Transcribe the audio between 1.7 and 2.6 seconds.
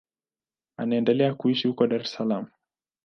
Dar es Salaam.